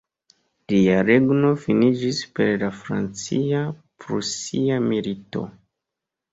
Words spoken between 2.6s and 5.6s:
la Francia-Prusia Milito.